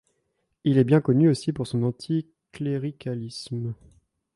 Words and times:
Il 0.63 0.79
est 0.79 0.83
bien 0.83 0.99
connu 0.99 1.29
aussi 1.29 1.53
pour 1.53 1.67
son 1.67 1.83
anti-cléricalisme. 1.83 3.75